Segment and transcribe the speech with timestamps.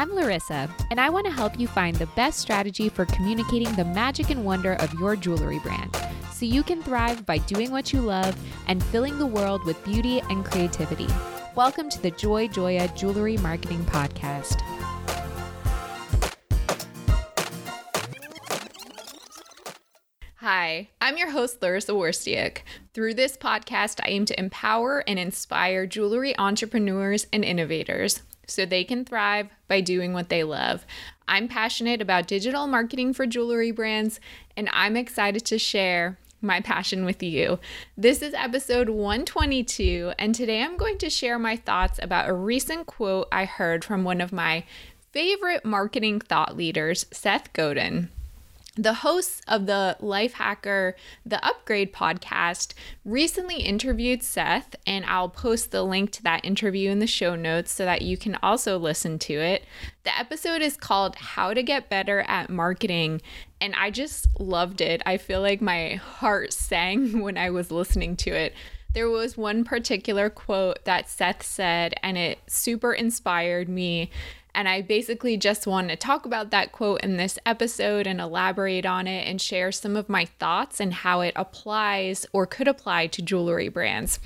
[0.00, 3.84] I'm Larysa, and I want to help you find the best strategy for communicating the
[3.84, 5.94] magic and wonder of your jewelry brand
[6.32, 8.34] so you can thrive by doing what you love
[8.66, 11.06] and filling the world with beauty and creativity.
[11.54, 14.62] Welcome to the Joy Joya Jewelry Marketing Podcast.
[20.36, 22.60] Hi, I'm your host, Larysa Worstiak.
[22.94, 28.84] Through this podcast, I aim to empower and inspire jewelry entrepreneurs and innovators so they
[28.84, 30.84] can thrive by doing what they love.
[31.28, 34.20] I'm passionate about digital marketing for jewelry brands,
[34.56, 37.58] and I'm excited to share my passion with you.
[37.96, 42.86] This is episode 122, and today I'm going to share my thoughts about a recent
[42.86, 44.64] quote I heard from one of my
[45.12, 48.10] favorite marketing thought leaders, Seth Godin
[48.76, 50.94] the hosts of the Lifehacker
[51.26, 52.72] The Upgrade podcast
[53.04, 57.72] recently interviewed Seth, and I'll post the link to that interview in the show notes
[57.72, 59.64] so that you can also listen to it.
[60.04, 63.20] The episode is called How to Get Better at Marketing,
[63.60, 65.02] and I just loved it.
[65.04, 68.54] I feel like my heart sang when I was listening to it.
[68.92, 74.10] There was one particular quote that Seth said, and it super inspired me.
[74.54, 78.86] And I basically just want to talk about that quote in this episode and elaborate
[78.86, 83.06] on it and share some of my thoughts and how it applies or could apply
[83.08, 84.18] to jewelry brands.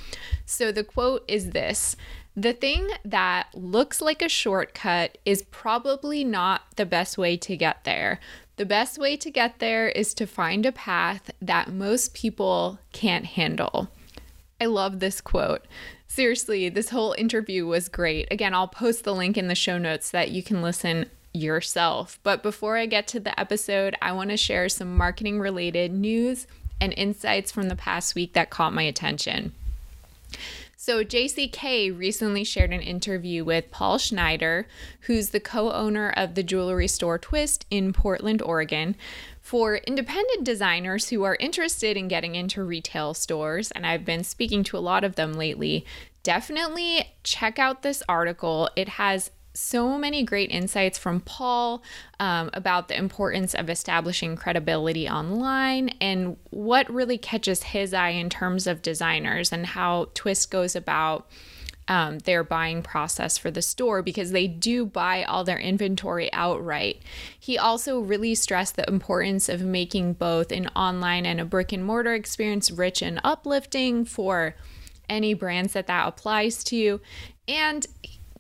[0.47, 1.97] So the quote is this
[2.35, 7.85] The thing that looks like a shortcut is probably not the best way to get
[7.85, 8.21] there.
[8.57, 13.27] The best way to get there is to find a path that most people can't
[13.27, 13.89] handle.
[14.61, 15.67] I love this quote.
[16.15, 18.29] Seriously, this whole interview was great.
[18.31, 22.21] Again, I'll post the link in the show notes so that you can listen yourself.
[22.23, 26.47] But before I get to the episode, I want to share some marketing related news
[26.81, 29.55] and insights from the past week that caught my attention.
[30.87, 34.69] So, JCK recently shared an interview with Paul Schneider,
[35.01, 38.95] who's the co owner of the jewelry store Twist in Portland, Oregon,
[39.41, 44.63] for independent designers who are interested in getting into retail stores, and I've been speaking
[44.65, 45.87] to a lot of them lately,
[46.23, 48.69] definitely check out this article.
[48.77, 51.83] It has so many great insights from Paul
[52.19, 58.29] um, about the importance of establishing credibility online and what really catches his eye in
[58.29, 61.29] terms of designers and how Twist goes about
[61.87, 67.03] um, their buying process for the store because they do buy all their inventory outright.
[67.39, 71.85] He also really stressed the importance of making both an online and a brick and
[71.85, 74.57] mortar experience rich and uplifting for
[75.09, 77.01] any brands that that applies to.
[77.47, 77.87] And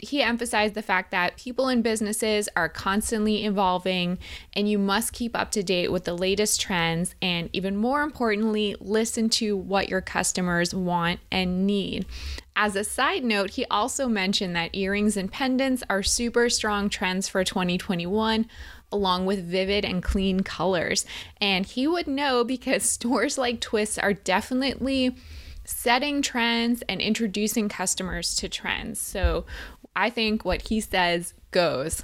[0.04, 4.18] he emphasized the fact that people and businesses are constantly evolving
[4.52, 8.76] and you must keep up to date with the latest trends and even more importantly
[8.80, 12.06] listen to what your customers want and need
[12.56, 17.28] as a side note, he also mentioned that earrings and pendants are super strong trends
[17.28, 18.46] for 2021,
[18.92, 21.04] along with vivid and clean colors.
[21.40, 25.16] And he would know because stores like Twist are definitely
[25.64, 29.00] setting trends and introducing customers to trends.
[29.00, 29.46] So
[29.96, 32.02] I think what he says goes.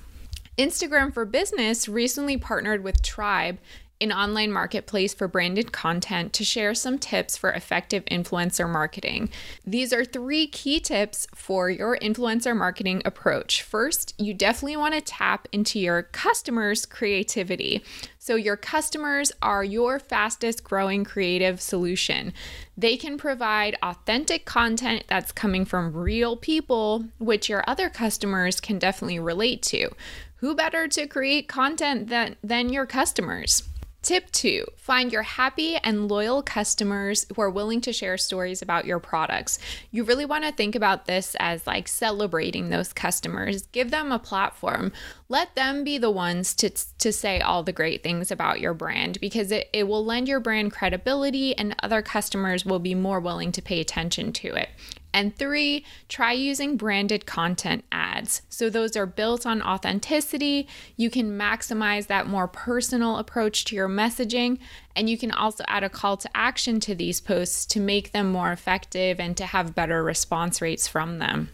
[0.58, 3.58] Instagram for Business recently partnered with Tribe
[4.00, 9.28] an online marketplace for branded content to share some tips for effective influencer marketing.
[9.66, 13.62] These are three key tips for your influencer marketing approach.
[13.62, 17.82] First, you definitely want to tap into your customers' creativity.
[18.18, 22.32] So, your customers are your fastest growing creative solution.
[22.76, 28.78] They can provide authentic content that's coming from real people, which your other customers can
[28.78, 29.90] definitely relate to.
[30.36, 33.69] Who better to create content than, than your customers?
[34.10, 38.84] Tip two, find your happy and loyal customers who are willing to share stories about
[38.84, 39.60] your products.
[39.92, 43.68] You really want to think about this as like celebrating those customers.
[43.70, 44.90] Give them a platform.
[45.28, 49.20] Let them be the ones to, to say all the great things about your brand
[49.20, 53.52] because it, it will lend your brand credibility and other customers will be more willing
[53.52, 54.70] to pay attention to it.
[55.12, 58.42] And three, try using branded content ads.
[58.48, 60.68] So, those are built on authenticity.
[60.96, 64.58] You can maximize that more personal approach to your messaging.
[64.94, 68.30] And you can also add a call to action to these posts to make them
[68.30, 71.50] more effective and to have better response rates from them.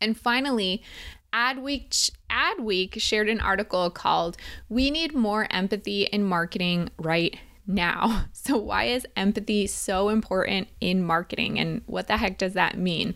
[0.00, 0.82] And finally,
[1.32, 4.36] Adweek, Adweek shared an article called
[4.68, 8.26] We Need More Empathy in Marketing Right now.
[8.46, 13.14] So, why is empathy so important in marketing and what the heck does that mean?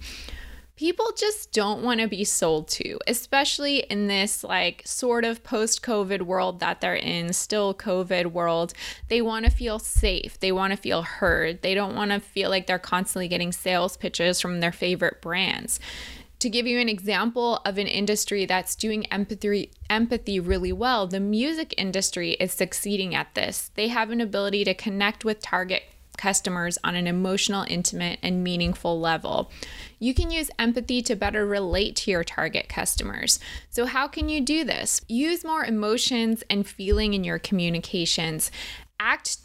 [0.74, 5.82] People just don't want to be sold to, especially in this like sort of post
[5.82, 8.72] COVID world that they're in, still COVID world.
[9.08, 10.40] They want to feel safe.
[10.40, 11.60] They want to feel heard.
[11.60, 15.78] They don't want to feel like they're constantly getting sales pitches from their favorite brands
[16.38, 21.20] to give you an example of an industry that's doing empathy empathy really well, the
[21.20, 23.70] music industry is succeeding at this.
[23.74, 25.82] They have an ability to connect with target
[26.16, 29.50] customers on an emotional, intimate, and meaningful level.
[29.98, 33.38] You can use empathy to better relate to your target customers.
[33.70, 35.00] So, how can you do this?
[35.08, 38.50] Use more emotions and feeling in your communications.
[39.00, 39.38] Act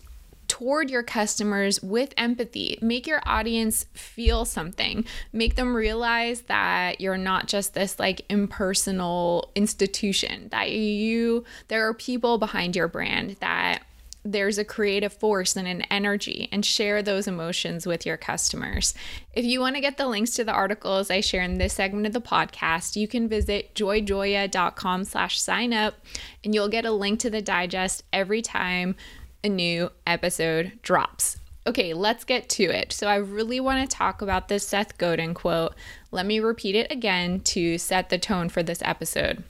[0.53, 2.77] toward your customers with empathy.
[2.79, 5.03] Make your audience feel something.
[5.31, 11.95] Make them realize that you're not just this like impersonal institution, that you, there are
[11.95, 13.81] people behind your brand, that
[14.23, 18.94] there's a creative force and an energy and share those emotions with your customers.
[19.33, 22.06] If you want to get the links to the articles I share in this segment
[22.06, 25.95] of the podcast, you can visit joyjoya.com slash sign up
[26.44, 28.95] and you'll get a link to the digest every time
[29.44, 31.38] a new episode drops.
[31.66, 32.92] Okay, let's get to it.
[32.92, 35.74] So, I really want to talk about this Seth Godin quote.
[36.12, 39.44] Let me repeat it again to set the tone for this episode.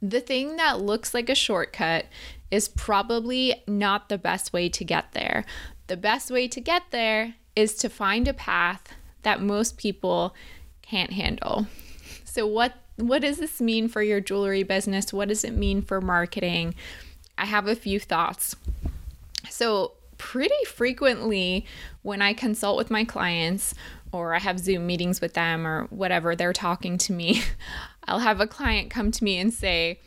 [0.00, 2.06] The thing that looks like a shortcut
[2.50, 5.44] is probably not the best way to get there.
[5.86, 10.34] The best way to get there is to find a path that most people
[10.82, 11.66] can't handle.
[12.24, 15.12] So, what what does this mean for your jewelry business?
[15.12, 16.74] What does it mean for marketing?
[17.36, 18.54] I have a few thoughts.
[19.50, 21.66] So, pretty frequently
[22.02, 23.74] when I consult with my clients
[24.12, 27.42] or I have Zoom meetings with them or whatever, they're talking to me,
[28.04, 29.98] I'll have a client come to me and say,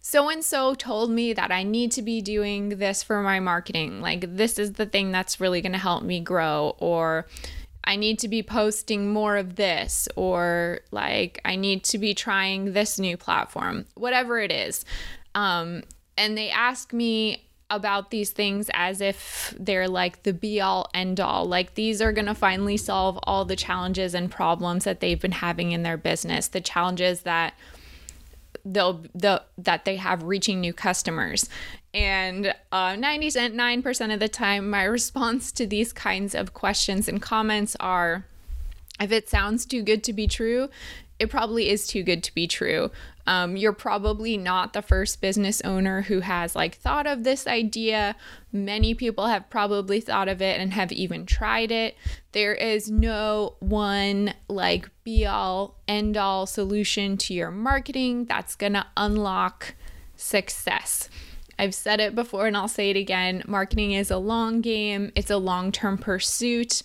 [0.00, 4.00] so and so told me that I need to be doing this for my marketing.
[4.00, 6.74] Like, this is the thing that's really going to help me grow.
[6.78, 7.26] Or,
[7.84, 10.08] I need to be posting more of this.
[10.16, 14.84] Or, like, I need to be trying this new platform, whatever it is.
[15.36, 15.84] Um,
[16.18, 21.20] and they ask me about these things as if they're like the be all end
[21.20, 21.44] all.
[21.44, 25.32] Like these are going to finally solve all the challenges and problems that they've been
[25.32, 27.54] having in their business, the challenges that
[28.64, 31.48] they'll the that they have reaching new customers.
[31.94, 37.76] And uh, 99% of the time, my response to these kinds of questions and comments
[37.80, 38.24] are
[39.00, 40.68] if it sounds too good to be true,
[41.22, 42.90] it probably is too good to be true.
[43.28, 48.16] Um, you're probably not the first business owner who has like thought of this idea.
[48.50, 51.96] Many people have probably thought of it and have even tried it.
[52.32, 58.72] There is no one like be all end all solution to your marketing that's going
[58.72, 59.76] to unlock
[60.16, 61.08] success.
[61.56, 63.44] I've said it before and I'll say it again.
[63.46, 66.82] Marketing is a long game, it's a long term pursuit.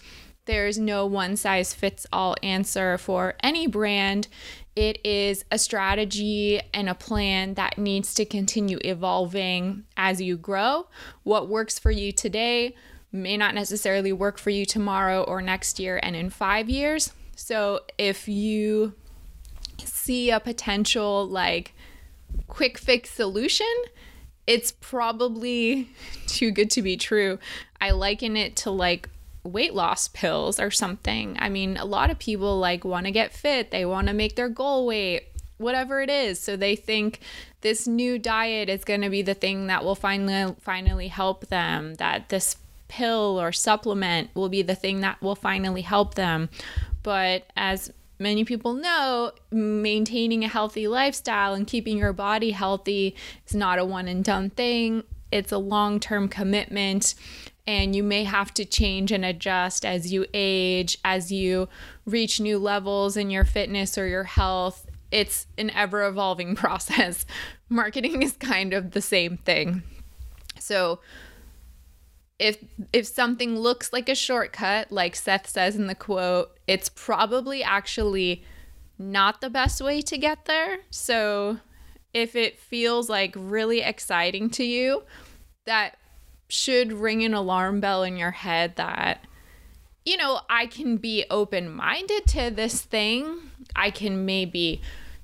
[0.47, 4.29] There's no one size fits all answer for any brand.
[4.77, 10.87] It is a strategy and a plan that needs to continue evolving as you grow.
[11.23, 12.75] What works for you today
[13.11, 17.11] may not necessarily work for you tomorrow or next year and in five years.
[17.35, 18.93] So if you
[19.83, 21.73] see a potential like
[22.47, 23.67] quick fix solution,
[24.45, 25.89] it's probably
[26.27, 27.37] too good to be true.
[27.81, 29.09] I liken it to like
[29.47, 31.35] weight loss pills or something.
[31.39, 34.35] I mean, a lot of people like want to get fit, they want to make
[34.35, 35.23] their goal weight,
[35.57, 36.39] whatever it is.
[36.39, 37.21] So they think
[37.61, 41.95] this new diet is going to be the thing that will finally finally help them,
[41.95, 42.57] that this
[42.87, 46.49] pill or supplement will be the thing that will finally help them.
[47.03, 53.15] But as many people know, maintaining a healthy lifestyle and keeping your body healthy
[53.47, 55.03] is not a one and done thing.
[55.31, 57.15] It's a long term commitment
[57.67, 61.67] and you may have to change and adjust as you age, as you
[62.05, 64.87] reach new levels in your fitness or your health.
[65.11, 67.25] It's an ever evolving process.
[67.69, 69.83] Marketing is kind of the same thing.
[70.57, 71.01] So,
[72.39, 72.57] if
[72.93, 78.45] if something looks like a shortcut, like Seth says in the quote, it's probably actually
[78.97, 80.79] not the best way to get there.
[80.89, 81.59] So,
[82.13, 85.03] if it feels like really exciting to you,
[85.65, 85.97] that
[86.47, 89.23] should ring an alarm bell in your head that,
[90.05, 93.51] you know, I can be open minded to this thing.
[93.75, 94.81] I can maybe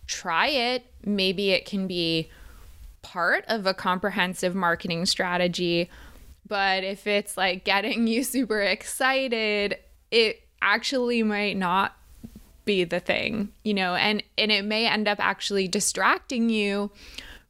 [0.08, 0.86] try it.
[1.06, 2.30] Maybe it can be
[3.02, 5.90] part of a comprehensive marketing strategy.
[6.48, 9.78] But if it's like getting you super excited,
[10.12, 11.96] it actually might not
[12.66, 16.92] be the thing, you know, and and it may end up actually distracting you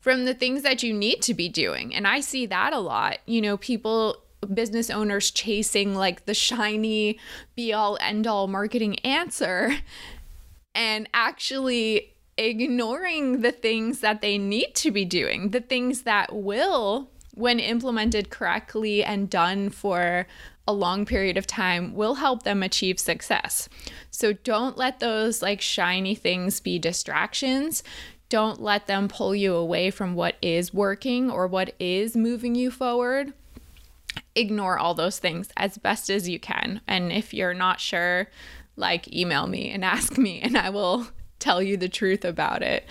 [0.04, 1.96] from the things that you need to be doing.
[1.96, 3.20] And I see that a lot.
[3.26, 4.18] You know, people
[4.54, 7.18] business owners chasing like the shiny
[7.56, 9.74] be all end all marketing answer
[10.76, 17.10] and actually ignoring the things that they need to be doing, the things that will
[17.34, 20.28] when implemented correctly and done for
[20.68, 23.68] a long period of time, will help them achieve success.
[24.12, 27.84] So don't let those like shiny things be distractions.
[28.34, 32.72] Don't let them pull you away from what is working or what is moving you
[32.72, 33.32] forward.
[34.34, 36.82] Ignore all those things as best as you can.
[36.88, 38.32] And if you're not sure,
[38.76, 42.88] like email me and ask me, and I will tell you the truth about it.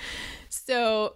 [0.49, 1.15] So,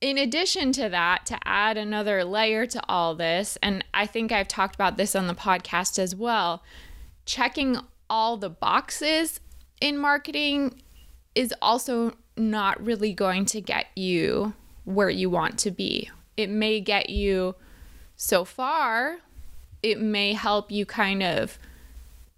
[0.00, 4.46] in addition to that, to add another layer to all this, and I think I've
[4.46, 6.62] talked about this on the podcast as well,
[7.24, 7.78] checking
[8.08, 9.40] all the boxes
[9.80, 10.80] in marketing
[11.34, 16.10] is also not really going to get you where you want to be.
[16.36, 17.54] It may get you
[18.16, 19.18] so far,
[19.82, 21.58] it may help you kind of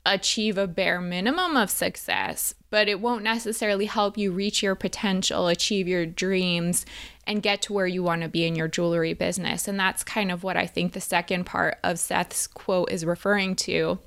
[0.05, 5.49] achieve a bare minimum of success, but it won't necessarily help you reach your potential,
[5.49, 6.87] achieve your dreams,
[7.27, 9.69] and get to where you want to be in your jewelry business.
[9.69, 13.55] And that's kind of what I think the second part of Seth's quote is referring
[13.57, 13.99] to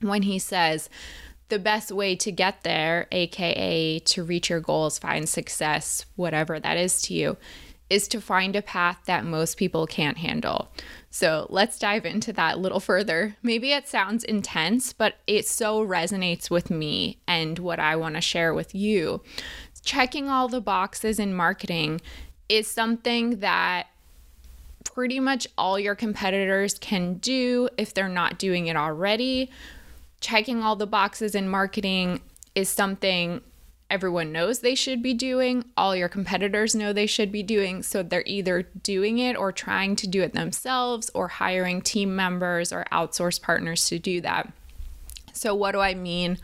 [0.00, 0.90] when he says,
[1.52, 6.78] the best way to get there, aka to reach your goals, find success, whatever that
[6.78, 7.36] is to you,
[7.90, 10.72] is to find a path that most people can't handle.
[11.10, 13.36] So let's dive into that a little further.
[13.42, 18.22] Maybe it sounds intense, but it so resonates with me and what I want to
[18.22, 19.22] share with you.
[19.84, 22.00] Checking all the boxes in marketing
[22.48, 23.88] is something that
[24.84, 29.50] pretty much all your competitors can do if they're not doing it already.
[30.22, 32.22] Checking all the boxes in marketing
[32.54, 33.42] is something
[33.90, 37.82] everyone knows they should be doing, all your competitors know they should be doing.
[37.82, 42.72] So they're either doing it or trying to do it themselves or hiring team members
[42.72, 44.50] or outsource partners to do that.
[45.34, 46.38] So, what do I mean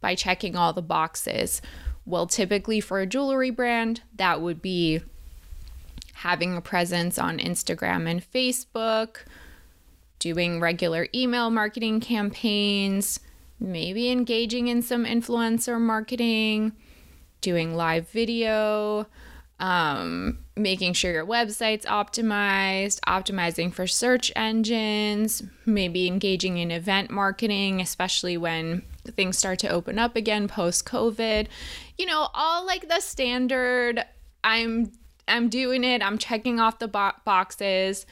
[0.00, 1.60] by checking all the boxes?
[2.06, 5.00] Well, typically for a jewelry brand, that would be
[6.14, 9.24] having a presence on Instagram and Facebook,
[10.18, 13.20] doing regular email marketing campaigns,
[13.60, 16.72] maybe engaging in some influencer marketing,
[17.40, 19.06] doing live video,
[19.60, 27.80] um, making sure your website's optimized, optimizing for search engines, maybe engaging in event marketing,
[27.80, 31.46] especially when things start to open up again post COVID.
[31.98, 34.04] You know, all like the standard
[34.42, 34.92] I'm
[35.26, 38.04] I'm doing it, I'm checking off the bo- boxes,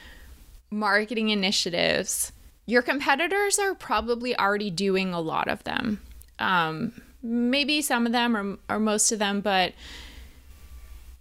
[0.73, 2.31] marketing initiatives.
[2.65, 6.01] Your competitors are probably already doing a lot of them.
[6.39, 9.73] Um, maybe some of them or, or most of them, but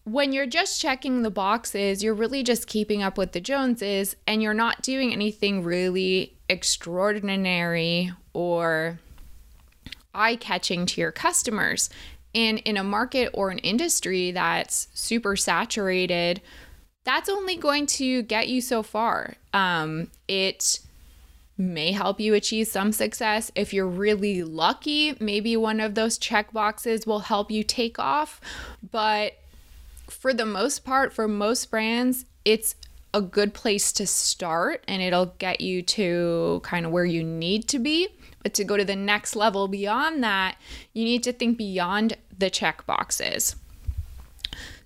[0.04, 4.42] when you're just checking the boxes, you're really just keeping up with the Joneses and
[4.42, 8.98] you're not doing anything really extraordinary or
[10.14, 11.88] eye catching to your customers.
[12.34, 16.40] And in a market or an industry that's super saturated,
[17.04, 19.34] that's only going to get you so far.
[19.52, 20.80] Um, it
[21.58, 23.50] may help you achieve some success.
[23.54, 28.40] If you're really lucky, maybe one of those check boxes will help you take off.
[28.90, 29.38] But
[30.08, 32.74] for the most part, for most brands, it's
[33.14, 37.68] a good place to start and it'll get you to kind of where you need
[37.68, 38.08] to be.
[38.42, 40.56] But to go to the next level beyond that,
[40.92, 43.54] you need to think beyond the check boxes.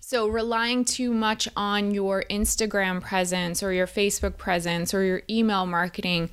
[0.08, 5.66] So, relying too much on your Instagram presence or your Facebook presence or your email
[5.66, 6.30] marketing,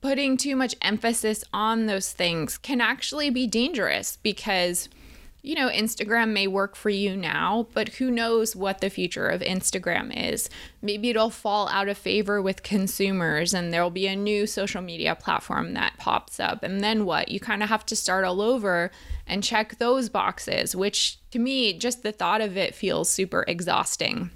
[0.00, 4.88] putting too much emphasis on those things can actually be dangerous because
[5.42, 9.40] you know, Instagram may work for you now, but who knows what the future of
[9.40, 10.48] Instagram is?
[10.80, 15.16] Maybe it'll fall out of favor with consumers and there'll be a new social media
[15.16, 16.62] platform that pops up.
[16.62, 17.28] And then what?
[17.28, 18.92] You kind of have to start all over
[19.26, 24.30] and check those boxes, which to me, just the thought of it feels super exhausting.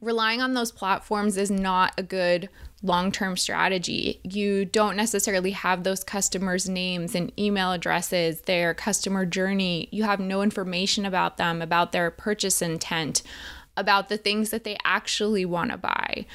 [0.00, 2.48] Relying on those platforms is not a good
[2.82, 4.20] long term strategy.
[4.22, 9.88] You don't necessarily have those customers' names and email addresses, their customer journey.
[9.90, 13.22] You have no information about them, about their purchase intent,
[13.76, 16.26] about the things that they actually want to buy.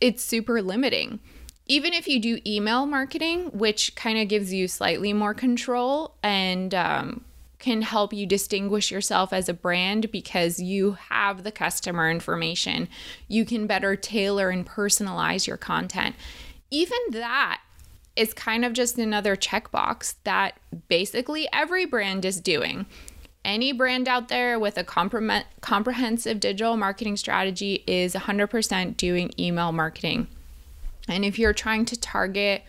[0.00, 1.20] It's super limiting.
[1.66, 6.74] Even if you do email marketing, which kind of gives you slightly more control and
[6.74, 7.24] um,
[7.60, 12.88] can help you distinguish yourself as a brand because you have the customer information.
[13.28, 16.16] You can better tailor and personalize your content.
[16.70, 17.60] Even that
[18.16, 22.86] is kind of just another checkbox that basically every brand is doing.
[23.44, 30.26] Any brand out there with a comprehensive digital marketing strategy is 100% doing email marketing.
[31.08, 32.64] And if you're trying to target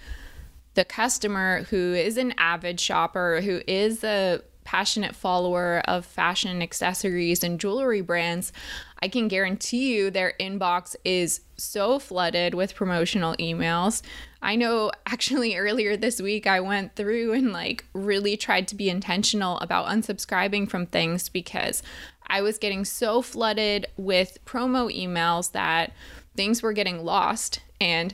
[0.75, 7.44] the customer who is an avid shopper, who is a passionate follower of fashion accessories
[7.44, 8.53] and jewelry brands,
[9.01, 14.01] I can guarantee you their inbox is so flooded with promotional emails.
[14.41, 18.89] I know actually earlier this week I went through and like really tried to be
[18.89, 21.84] intentional about unsubscribing from things because
[22.27, 25.94] I was getting so flooded with promo emails that
[26.36, 28.13] things were getting lost and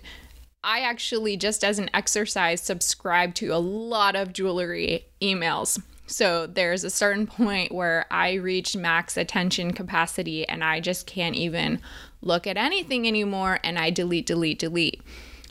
[0.63, 5.81] I actually, just as an exercise, subscribe to a lot of jewelry emails.
[6.07, 11.35] So there's a certain point where I reach max attention capacity and I just can't
[11.35, 11.79] even
[12.21, 15.01] look at anything anymore and I delete, delete, delete.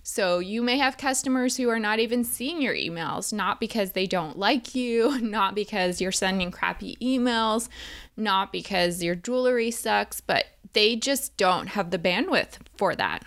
[0.03, 4.07] So you may have customers who are not even seeing your emails, not because they
[4.07, 7.69] don't like you, not because you're sending crappy emails,
[8.17, 13.25] not because your jewelry sucks, but they just don't have the bandwidth for that.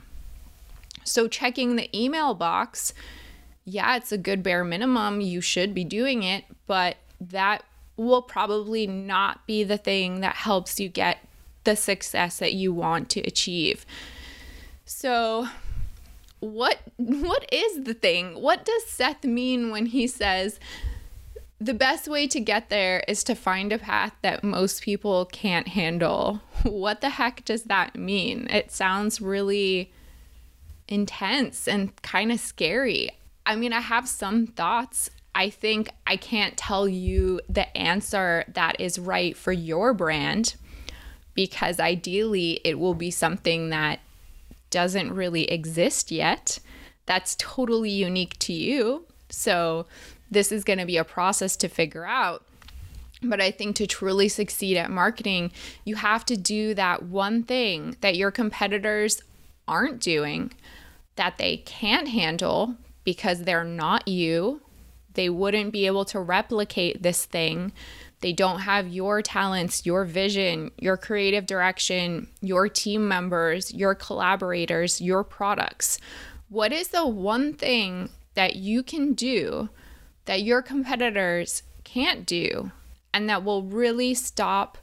[1.04, 2.94] So, checking the email box,
[3.66, 5.22] yeah, it's a good bare minimum.
[5.22, 7.64] You should be doing it, but that
[7.98, 11.20] will probably not be the thing that helps you get
[11.66, 13.86] the success that you want to achieve.
[14.86, 15.48] So,
[16.40, 18.42] what what is the thing?
[18.42, 20.60] What does Seth mean when he says
[21.62, 25.68] the best way to get there is to find a path that most people can't
[25.68, 26.42] handle?
[26.64, 28.48] What the heck does that mean?
[28.50, 29.94] It sounds really
[30.90, 33.12] intense and kind of scary.
[33.46, 35.10] I mean, I have some thoughts.
[35.36, 40.56] I think I can't tell you the answer that is right for your brand
[41.34, 44.00] because ideally it will be something that
[44.70, 46.60] doesn't really exist yet.
[47.06, 49.06] That's totally unique to you.
[49.30, 49.86] So,
[50.32, 52.44] this is going to be a process to figure out.
[53.22, 55.52] But I think to truly succeed at marketing,
[55.86, 59.22] you have to do that one thing that your competitors
[59.68, 60.52] aren't doing
[61.16, 64.62] that they can't handle because they're not you.
[65.14, 67.74] They wouldn't be able to replicate this thing.
[68.22, 75.00] They don't have your talents, your vision, your creative direction, your team members, your collaborators,
[75.00, 76.00] your products.
[76.50, 79.70] What is the one thing that you can do
[80.26, 82.72] that your competitors can't do
[83.14, 84.78] and that will really stop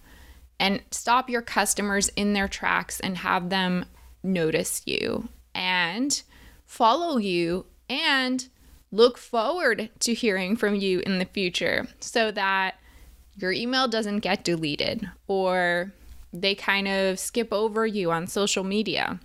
[0.59, 3.85] and stop your customers in their tracks and have them
[4.23, 6.23] notice you and
[6.65, 8.49] follow you and
[8.92, 12.77] look forward to hearing from you in the future so that
[13.37, 15.92] your email doesn't get deleted or
[16.33, 19.20] they kind of skip over you on social media.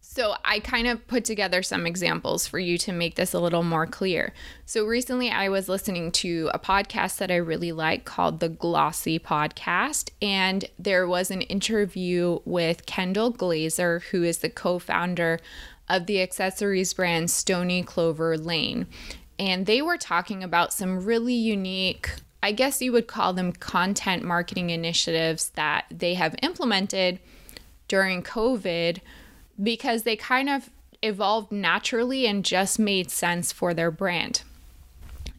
[0.00, 3.64] So, I kind of put together some examples for you to make this a little
[3.64, 4.32] more clear.
[4.64, 9.18] So, recently I was listening to a podcast that I really like called the Glossy
[9.18, 15.40] Podcast, and there was an interview with Kendall Glazer, who is the co founder
[15.88, 18.86] of the accessories brand Stoney Clover Lane.
[19.38, 22.10] And they were talking about some really unique
[22.44, 27.18] I guess you would call them content marketing initiatives that they have implemented
[27.88, 29.00] during COVID
[29.62, 30.68] because they kind of
[31.00, 34.42] evolved naturally and just made sense for their brand.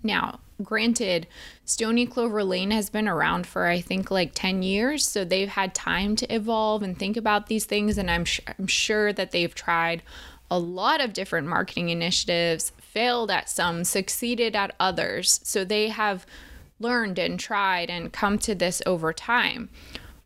[0.01, 1.27] Now, granted,
[1.63, 5.75] Stoney Clover Lane has been around for I think like 10 years, so they've had
[5.75, 9.53] time to evolve and think about these things and I'm, sh- I'm sure that they've
[9.53, 10.01] tried
[10.49, 15.39] a lot of different marketing initiatives, failed at some, succeeded at others.
[15.43, 16.25] So they have
[16.79, 19.69] learned and tried and come to this over time.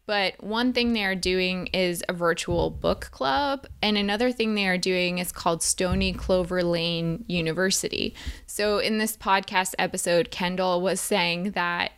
[0.06, 4.68] But one thing they are doing is a virtual book club, and another thing they
[4.68, 8.16] are doing is called Stoney Clover Lane University.
[8.48, 11.92] So, in this podcast episode, Kendall was saying that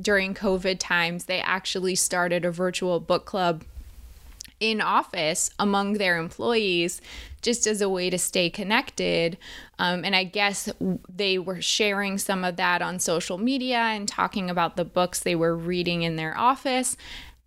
[0.00, 3.62] during COVID times, they actually started a virtual book club
[4.58, 7.00] in office among their employees
[7.42, 9.36] just as a way to stay connected.
[9.78, 10.68] Um, and I guess
[11.08, 15.34] they were sharing some of that on social media and talking about the books they
[15.34, 16.96] were reading in their office.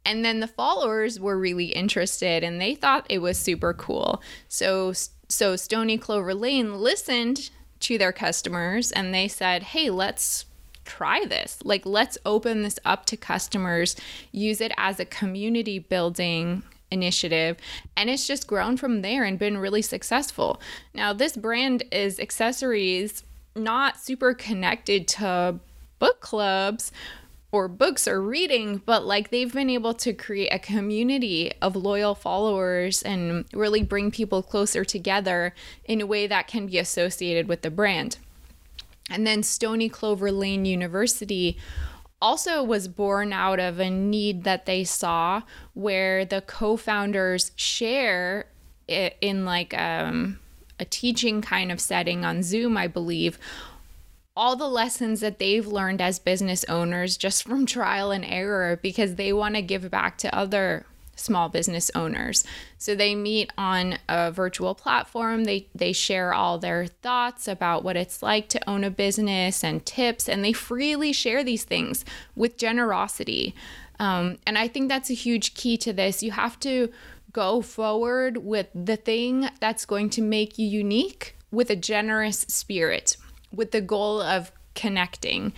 [0.06, 4.22] And then the followers were really interested and they thought it was super cool.
[4.48, 4.94] So
[5.28, 10.46] so Stoney Clover Lane listened to their customers and they said, "Hey, let's
[10.86, 11.58] try this.
[11.64, 13.96] Like let's open this up to customers,
[14.32, 17.58] use it as a community building initiative
[17.98, 20.62] and it's just grown from there and been really successful.
[20.94, 23.24] Now, this brand is accessories
[23.56, 25.60] not super connected to
[26.00, 26.92] book clubs
[27.52, 32.14] or books or reading, but like they've been able to create a community of loyal
[32.14, 35.54] followers and really bring people closer together
[35.86, 38.18] in a way that can be associated with the brand.
[39.10, 41.58] And then Stoney Clover Lane University
[42.22, 45.42] also was born out of a need that they saw
[45.74, 48.46] where the co-founders share
[48.88, 50.40] in like um,
[50.80, 53.38] a teaching kind of setting on Zoom, I believe,
[54.36, 59.16] all the lessons that they've learned as business owners just from trial and error because
[59.16, 62.44] they want to give back to other small business owners.
[62.78, 65.46] So they meet on a virtual platform.
[65.46, 69.86] They they share all their thoughts about what it's like to own a business and
[69.86, 73.56] tips, and they freely share these things with generosity.
[74.00, 76.22] Um, and I think that's a huge key to this.
[76.22, 76.92] You have to
[77.32, 83.18] go forward with the thing that's going to make you unique with a generous spirit
[83.52, 85.54] with the goal of connecting,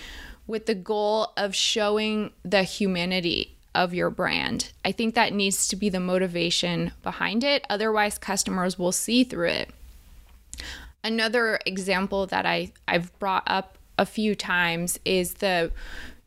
[0.45, 4.71] with the goal of showing the humanity of your brand.
[4.83, 7.63] I think that needs to be the motivation behind it.
[7.69, 9.69] Otherwise, customers will see through it.
[11.03, 15.71] Another example that I, I've brought up a few times is the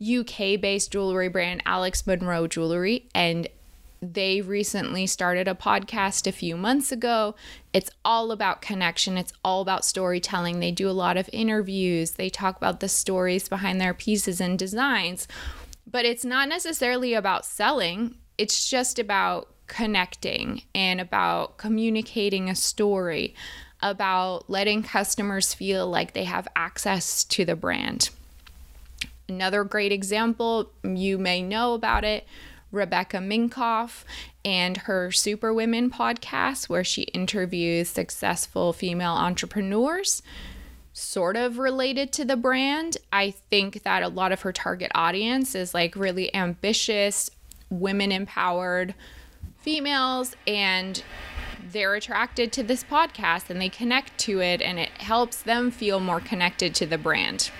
[0.00, 3.08] UK based jewelry brand Alex Monroe Jewelry.
[3.14, 3.48] And
[4.00, 7.34] they recently started a podcast a few months ago.
[7.72, 10.60] It's all about connection, it's all about storytelling.
[10.60, 14.58] They do a lot of interviews, they talk about the stories behind their pieces and
[14.58, 15.28] designs.
[15.90, 23.34] But it's not necessarily about selling, it's just about connecting and about communicating a story,
[23.80, 28.10] about letting customers feel like they have access to the brand.
[29.28, 32.26] Another great example, you may know about it
[32.72, 34.04] Rebecca Minkoff
[34.44, 40.22] and her Super Women podcast, where she interviews successful female entrepreneurs,
[41.00, 42.96] sort of related to the brand.
[43.12, 47.30] I think that a lot of her target audience is like really ambitious,
[47.70, 48.94] women empowered
[49.58, 51.02] females, and
[51.72, 56.00] they're attracted to this podcast and they connect to it, and it helps them feel
[56.00, 57.50] more connected to the brand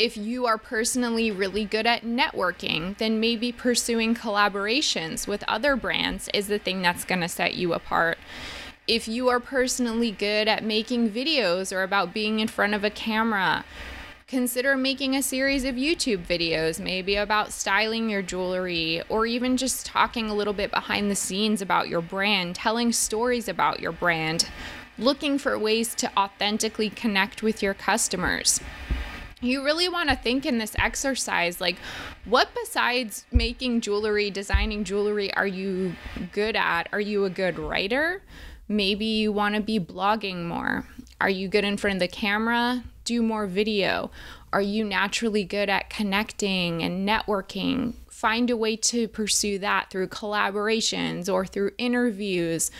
[0.00, 6.30] if you are personally really good at networking, then maybe pursuing collaborations with other brands
[6.32, 8.16] is the thing that's going to set you apart.
[8.90, 12.90] If you are personally good at making videos or about being in front of a
[12.90, 13.64] camera,
[14.26, 19.86] consider making a series of YouTube videos, maybe about styling your jewelry, or even just
[19.86, 24.48] talking a little bit behind the scenes about your brand, telling stories about your brand,
[24.98, 28.60] looking for ways to authentically connect with your customers.
[29.40, 31.76] You really want to think in this exercise like
[32.24, 35.94] what besides making jewelry designing jewelry are you
[36.32, 36.88] good at?
[36.92, 38.20] Are you a good writer
[38.70, 40.86] maybe you want to be blogging more.
[41.20, 42.84] Are you good in front of the camera?
[43.04, 44.10] Do more video.
[44.52, 47.94] Are you naturally good at connecting and networking?
[48.08, 52.70] Find a way to pursue that through collaborations or through interviews.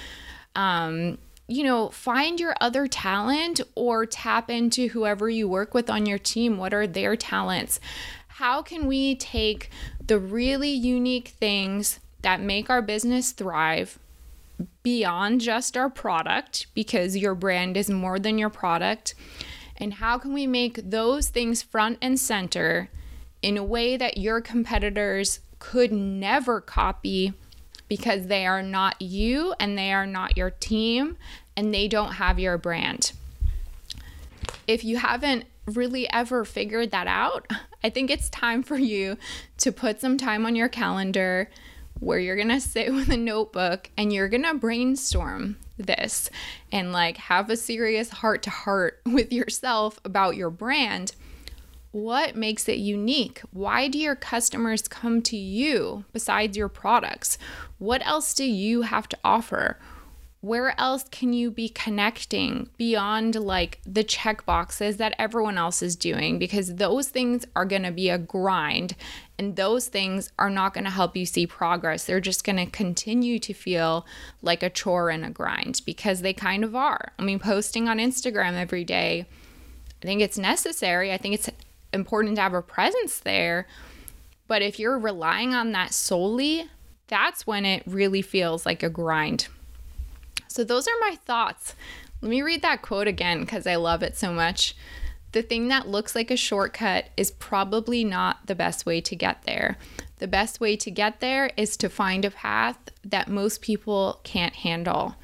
[0.55, 6.07] Um, you know, find your other talent or tap into whoever you work with on
[6.07, 6.57] your team.
[6.57, 7.81] What are their talents?
[8.29, 9.71] How can we take
[10.07, 13.99] the really unique things that make our business thrive
[14.83, 19.15] beyond just our product because your brand is more than your product?
[19.77, 22.91] And how can we make those things front and center
[23.43, 27.33] in a way that your competitors could never copy
[27.89, 31.17] because they are not you and they are not your team
[31.57, 33.13] and they don't have your brand.
[34.67, 37.47] If you haven't really ever figured that out,
[37.85, 39.17] I think it's time for you
[39.59, 41.51] to put some time on your calendar
[42.01, 46.29] where you're going to sit with a notebook and you're going to brainstorm this
[46.73, 51.15] and like have a serious heart to heart with yourself about your brand
[51.93, 53.41] what makes it unique?
[53.53, 57.37] Why do your customers come to you besides your products?
[57.79, 59.79] What else do you have to offer?
[60.41, 65.97] Where else can you be connecting beyond like the check boxes that everyone else is
[65.97, 66.39] doing?
[66.39, 68.95] Because those things are going to be a grind
[69.41, 72.05] and those things are not going to help you see progress.
[72.05, 74.05] They're just going to continue to feel
[74.43, 77.13] like a chore and a grind because they kind of are.
[77.19, 79.25] I mean, posting on Instagram every day,
[80.03, 81.11] I think it's necessary.
[81.11, 81.49] I think it's
[81.91, 83.67] important to have a presence there.
[84.47, 86.69] But if you're relying on that solely,
[87.07, 89.49] that's when it really feels like a grind.
[90.49, 91.75] So, those are my thoughts.
[92.21, 94.77] Let me read that quote again because I love it so much.
[95.33, 99.43] The thing that looks like a shortcut is probably not the best way to get
[99.43, 99.79] there.
[100.19, 104.55] The best way to get there is to find a path that most people can't
[104.55, 105.17] handle.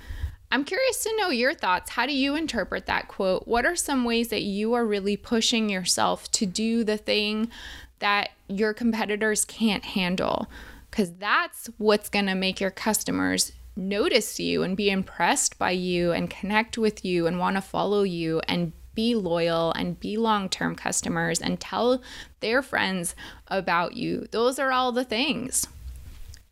[0.51, 1.91] I'm curious to know your thoughts.
[1.91, 3.49] How do you interpret that quote?
[3.49, 7.51] What are some ways that you are really pushing yourself to do the thing
[7.99, 10.49] that your competitors can't handle?
[10.89, 16.13] Because that's what's going to make your customers notice you and be impressed by you
[16.13, 20.49] and connect with you and want to follow you and be loyal and be long
[20.49, 22.03] term customers and tell
[22.41, 23.15] their friends
[23.47, 24.27] about you.
[24.33, 25.69] Those are all the things.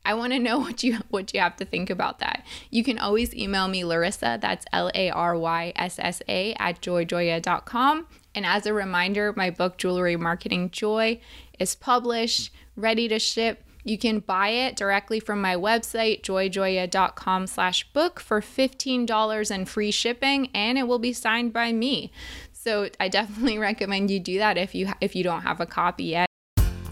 [0.05, 2.45] I want to know what you what you have to think about that.
[2.71, 6.81] You can always email me Larysa, that's L A R Y S S A at
[6.81, 11.21] joyjoya.com And as a reminder, my book, Jewelry Marketing Joy,
[11.59, 13.64] is published, ready to ship.
[13.85, 19.91] You can buy it directly from my website, joyjoya.com slash book for $15 and free
[19.91, 22.11] shipping, and it will be signed by me.
[22.53, 26.05] So I definitely recommend you do that if you if you don't have a copy
[26.05, 26.29] yet.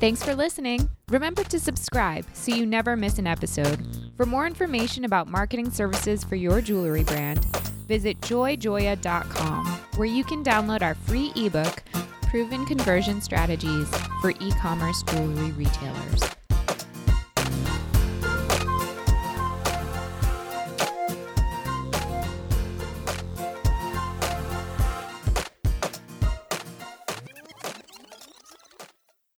[0.03, 0.91] Thanks for listening.
[1.09, 3.87] Remember to subscribe so you never miss an episode.
[4.17, 7.45] For more information about marketing services for your jewelry brand,
[7.87, 11.83] visit joyjoya.com, where you can download our free ebook,
[12.23, 13.89] Proven Conversion Strategies
[14.21, 16.23] for E commerce jewelry retailers.